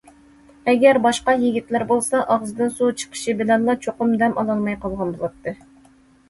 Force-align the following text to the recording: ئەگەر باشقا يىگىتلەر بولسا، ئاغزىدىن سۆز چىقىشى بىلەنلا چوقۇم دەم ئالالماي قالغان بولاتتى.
ئەگەر 0.71 0.99
باشقا 1.01 1.35
يىگىتلەر 1.43 1.85
بولسا، 1.91 2.21
ئاغزىدىن 2.35 2.71
سۆز 2.79 2.97
چىقىشى 3.03 3.37
بىلەنلا 3.43 3.77
چوقۇم 3.85 4.17
دەم 4.23 4.35
ئالالماي 4.43 4.79
قالغان 4.87 5.15
بولاتتى. 5.21 5.55